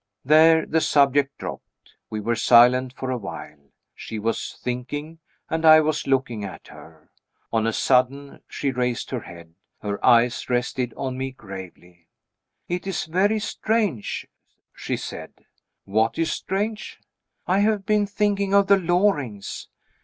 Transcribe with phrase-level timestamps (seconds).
[0.25, 1.93] There the subject dropped.
[2.09, 3.69] We were silent for a while.
[3.93, 7.11] She was thinking, and I was looking at her.
[7.53, 9.53] On a sudden, she raised her head.
[9.81, 12.07] Her eyes rested on me gravely.
[12.67, 14.25] "It is very strange!"
[14.73, 15.35] she said
[15.85, 16.97] "What is strange?"
[17.45, 19.67] "I have been thinking of the Lorings.